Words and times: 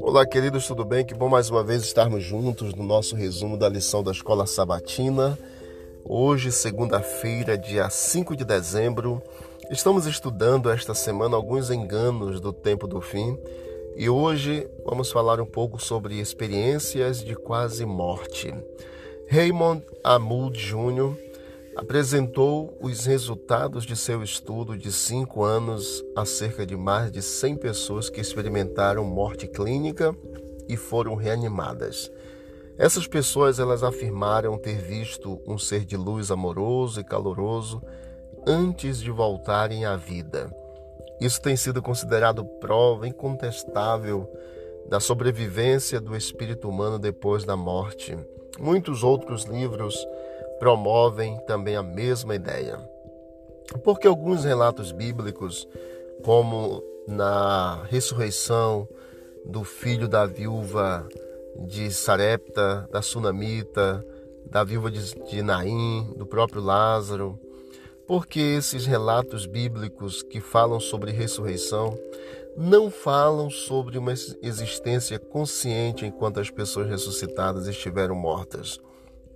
Olá, 0.00 0.24
queridos, 0.26 0.66
tudo 0.66 0.84
bem? 0.84 1.04
Que 1.04 1.12
bom 1.14 1.28
mais 1.28 1.50
uma 1.50 1.62
vez 1.62 1.82
estarmos 1.82 2.24
juntos 2.24 2.74
no 2.74 2.82
nosso 2.82 3.14
resumo 3.14 3.58
da 3.58 3.68
lição 3.68 4.02
da 4.02 4.10
Escola 4.10 4.46
Sabatina. 4.46 5.38
Hoje, 6.04 6.50
segunda-feira, 6.50 7.58
dia 7.58 7.90
5 7.90 8.34
de 8.36 8.44
dezembro, 8.44 9.22
estamos 9.70 10.06
estudando 10.06 10.70
esta 10.70 10.94
semana 10.94 11.36
alguns 11.36 11.70
enganos 11.70 12.40
do 12.40 12.52
tempo 12.52 12.86
do 12.86 13.00
fim 13.00 13.38
e 13.94 14.08
hoje 14.08 14.66
vamos 14.84 15.12
falar 15.12 15.40
um 15.40 15.46
pouco 15.46 15.78
sobre 15.82 16.18
experiências 16.20 17.22
de 17.22 17.34
quase 17.34 17.84
morte. 17.84 18.54
Raymond 19.28 19.84
Amud 20.02 20.58
Jr. 20.58 21.31
apresentou 21.76 22.76
os 22.80 23.06
resultados 23.06 23.84
de 23.84 23.96
seu 23.96 24.22
estudo 24.22 24.76
de 24.76 24.92
cinco 24.92 25.42
anos 25.42 26.04
a 26.14 26.24
cerca 26.24 26.66
de 26.66 26.76
mais 26.76 27.10
de 27.10 27.22
100 27.22 27.56
pessoas 27.56 28.10
que 28.10 28.20
experimentaram 28.20 29.04
morte 29.04 29.46
clínica 29.46 30.14
e 30.68 30.76
foram 30.76 31.14
reanimadas. 31.14 32.10
Essas 32.78 33.06
pessoas 33.06 33.58
elas 33.58 33.82
afirmaram 33.82 34.58
ter 34.58 34.76
visto 34.76 35.40
um 35.46 35.58
ser 35.58 35.84
de 35.84 35.96
luz 35.96 36.30
amoroso 36.30 37.00
e 37.00 37.04
caloroso 37.04 37.82
antes 38.46 38.98
de 38.98 39.10
voltarem 39.10 39.84
à 39.84 39.96
vida. 39.96 40.50
Isso 41.20 41.40
tem 41.40 41.56
sido 41.56 41.80
considerado 41.80 42.44
prova 42.44 43.06
incontestável 43.06 44.28
da 44.88 44.98
sobrevivência 44.98 46.00
do 46.00 46.16
espírito 46.16 46.68
humano 46.68 46.98
depois 46.98 47.44
da 47.44 47.56
morte. 47.56 48.16
Muitos 48.58 49.02
outros 49.04 49.44
livros 49.44 49.94
promovem 50.62 51.36
também 51.44 51.74
a 51.74 51.82
mesma 51.82 52.36
ideia. 52.36 52.78
Porque 53.82 54.06
alguns 54.06 54.44
relatos 54.44 54.92
bíblicos, 54.92 55.66
como 56.22 56.80
na 57.08 57.82
ressurreição 57.90 58.86
do 59.44 59.64
filho 59.64 60.06
da 60.06 60.24
viúva 60.24 61.04
de 61.66 61.90
Sarepta, 61.90 62.88
da 62.92 63.02
Sunamita, 63.02 64.06
da 64.48 64.62
viúva 64.62 64.88
de 64.88 65.42
Naim, 65.42 66.14
do 66.16 66.24
próprio 66.24 66.62
Lázaro, 66.62 67.36
porque 68.06 68.38
esses 68.38 68.86
relatos 68.86 69.46
bíblicos 69.46 70.22
que 70.22 70.40
falam 70.40 70.78
sobre 70.78 71.10
ressurreição 71.10 71.98
não 72.56 72.88
falam 72.88 73.50
sobre 73.50 73.98
uma 73.98 74.12
existência 74.12 75.18
consciente 75.18 76.06
enquanto 76.06 76.38
as 76.38 76.50
pessoas 76.50 76.88
ressuscitadas 76.88 77.66
estiveram 77.66 78.14
mortas. 78.14 78.78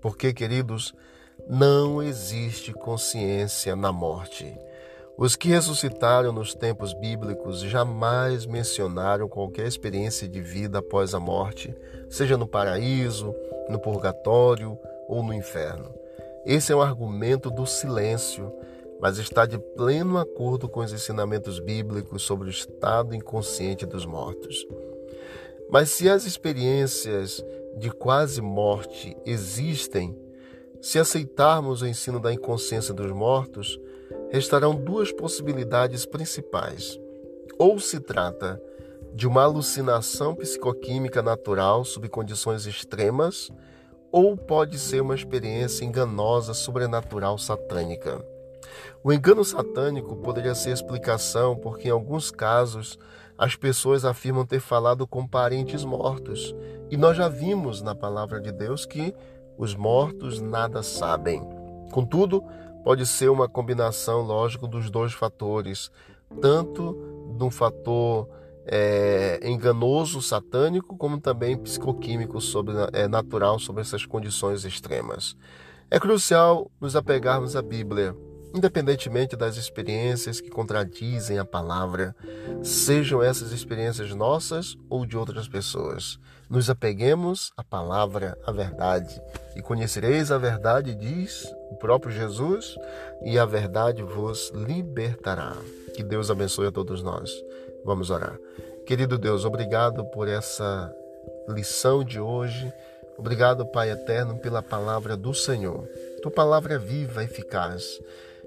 Porque, 0.00 0.32
queridos, 0.32 0.94
não 1.48 2.02
existe 2.02 2.72
consciência 2.72 3.74
na 3.76 3.92
morte. 3.92 4.56
Os 5.16 5.36
que 5.36 5.48
ressuscitaram 5.48 6.32
nos 6.32 6.54
tempos 6.54 6.94
bíblicos 6.94 7.60
jamais 7.60 8.46
mencionaram 8.46 9.28
qualquer 9.28 9.66
experiência 9.66 10.28
de 10.28 10.40
vida 10.40 10.78
após 10.78 11.14
a 11.14 11.20
morte, 11.20 11.74
seja 12.08 12.36
no 12.36 12.46
paraíso, 12.46 13.34
no 13.68 13.78
purgatório 13.78 14.78
ou 15.06 15.22
no 15.22 15.34
inferno. 15.34 15.94
Esse 16.46 16.72
é 16.72 16.76
um 16.76 16.80
argumento 16.80 17.50
do 17.50 17.66
silêncio 17.66 18.50
mas 19.00 19.18
está 19.18 19.46
de 19.46 19.58
pleno 19.58 20.18
acordo 20.18 20.68
com 20.68 20.80
os 20.80 20.92
ensinamentos 20.92 21.58
bíblicos 21.58 22.22
sobre 22.22 22.48
o 22.48 22.50
estado 22.50 23.14
inconsciente 23.14 23.86
dos 23.86 24.04
mortos. 24.04 24.66
Mas 25.70 25.90
se 25.90 26.08
as 26.08 26.26
experiências 26.26 27.42
de 27.76 27.90
quase 27.90 28.40
morte 28.40 29.16
existem, 29.24 30.16
se 30.80 30.98
aceitarmos 30.98 31.82
o 31.82 31.86
ensino 31.86 32.18
da 32.18 32.32
inconsciência 32.32 32.94
dos 32.94 33.12
mortos, 33.12 33.78
restarão 34.30 34.74
duas 34.74 35.12
possibilidades 35.12 36.06
principais. 36.06 36.98
Ou 37.58 37.78
se 37.78 38.00
trata 38.00 38.60
de 39.14 39.26
uma 39.26 39.42
alucinação 39.42 40.34
psicoquímica 40.34 41.20
natural 41.20 41.84
sob 41.84 42.08
condições 42.08 42.66
extremas, 42.66 43.50
ou 44.12 44.36
pode 44.36 44.78
ser 44.78 45.00
uma 45.00 45.14
experiência 45.14 45.84
enganosa 45.84 46.54
sobrenatural 46.54 47.38
satânica. 47.38 48.24
O 49.02 49.12
engano 49.12 49.44
satânico 49.44 50.16
poderia 50.16 50.54
ser 50.54 50.70
explicação 50.70 51.56
porque, 51.56 51.88
em 51.88 51.92
alguns 51.92 52.30
casos, 52.30 52.98
as 53.40 53.56
pessoas 53.56 54.04
afirmam 54.04 54.44
ter 54.44 54.60
falado 54.60 55.06
com 55.06 55.26
parentes 55.26 55.82
mortos. 55.82 56.54
E 56.90 56.96
nós 56.98 57.16
já 57.16 57.26
vimos 57.26 57.80
na 57.80 57.94
palavra 57.94 58.38
de 58.38 58.52
Deus 58.52 58.84
que 58.84 59.14
os 59.56 59.74
mortos 59.74 60.42
nada 60.42 60.82
sabem. 60.82 61.42
Contudo, 61.90 62.44
pode 62.84 63.06
ser 63.06 63.30
uma 63.30 63.48
combinação, 63.48 64.20
lógico, 64.20 64.68
dos 64.68 64.90
dois 64.90 65.14
fatores, 65.14 65.90
tanto 66.38 66.94
de 67.38 67.42
um 67.42 67.50
fator 67.50 68.28
é, 68.66 69.40
enganoso, 69.42 70.20
satânico, 70.20 70.94
como 70.98 71.18
também 71.18 71.56
psicoquímico 71.56 72.42
sobre, 72.42 72.74
é, 72.92 73.08
natural 73.08 73.58
sobre 73.58 73.80
essas 73.80 74.04
condições 74.04 74.66
extremas. 74.66 75.34
É 75.90 75.98
crucial 75.98 76.70
nos 76.78 76.94
apegarmos 76.94 77.56
à 77.56 77.62
Bíblia 77.62 78.14
independentemente 78.54 79.36
das 79.36 79.56
experiências 79.56 80.40
que 80.40 80.50
contradizem 80.50 81.38
a 81.38 81.44
palavra, 81.44 82.14
sejam 82.62 83.22
essas 83.22 83.52
experiências 83.52 84.14
nossas 84.14 84.76
ou 84.88 85.06
de 85.06 85.16
outras 85.16 85.48
pessoas. 85.48 86.18
Nos 86.48 86.68
apeguemos 86.68 87.52
à 87.56 87.62
palavra, 87.62 88.36
à 88.44 88.50
verdade, 88.50 89.20
e 89.54 89.62
conhecereis 89.62 90.32
a 90.32 90.38
verdade, 90.38 90.94
diz 90.94 91.44
o 91.70 91.76
próprio 91.76 92.12
Jesus, 92.12 92.76
e 93.22 93.38
a 93.38 93.44
verdade 93.44 94.02
vos 94.02 94.50
libertará. 94.54 95.56
Que 95.94 96.02
Deus 96.02 96.30
abençoe 96.30 96.66
a 96.66 96.72
todos 96.72 97.02
nós. 97.02 97.30
Vamos 97.84 98.10
orar. 98.10 98.36
Querido 98.84 99.16
Deus, 99.16 99.44
obrigado 99.44 100.04
por 100.06 100.26
essa 100.26 100.92
lição 101.48 102.02
de 102.02 102.18
hoje. 102.18 102.72
Obrigado, 103.16 103.64
Pai 103.66 103.90
eterno, 103.90 104.38
pela 104.38 104.62
palavra 104.62 105.16
do 105.16 105.32
Senhor. 105.32 105.86
Tua 106.22 106.32
palavra 106.32 106.74
é 106.74 106.78
viva, 106.78 107.22
eficaz 107.22 108.00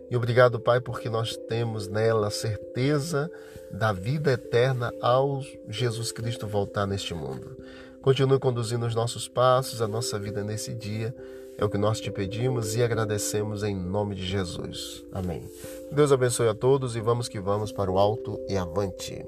e 0.09 0.15
obrigado, 0.15 0.59
Pai, 0.59 0.79
porque 0.79 1.09
nós 1.09 1.35
temos 1.35 1.87
nela 1.87 2.27
a 2.27 2.31
certeza 2.31 3.31
da 3.71 3.91
vida 3.91 4.33
eterna 4.33 4.93
ao 5.01 5.41
Jesus 5.67 6.11
Cristo 6.11 6.47
voltar 6.47 6.85
neste 6.85 7.13
mundo. 7.13 7.57
Continue 8.01 8.37
conduzindo 8.37 8.85
os 8.85 8.93
nossos 8.93 9.27
passos, 9.27 9.81
a 9.81 9.87
nossa 9.87 10.19
vida 10.19 10.43
nesse 10.43 10.73
dia. 10.73 11.15
É 11.57 11.63
o 11.63 11.69
que 11.69 11.77
nós 11.77 11.99
te 12.01 12.11
pedimos 12.11 12.75
e 12.75 12.83
agradecemos 12.83 13.63
em 13.63 13.75
nome 13.75 14.15
de 14.15 14.25
Jesus. 14.25 15.03
Amém. 15.11 15.49
Deus 15.91 16.11
abençoe 16.11 16.47
a 16.47 16.53
todos 16.53 16.95
e 16.95 16.99
vamos 16.99 17.27
que 17.27 17.39
vamos 17.39 17.71
para 17.71 17.91
o 17.91 17.97
alto 17.97 18.39
e 18.49 18.57
avante. 18.57 19.23